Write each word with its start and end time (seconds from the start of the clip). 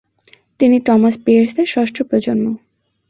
তিনি 0.59 0.77
টমাস 0.79 1.15
পিয়ের্সের 1.25 1.67
ষষ্ঠ 1.67 1.97
প্রজন্ম। 2.01 2.45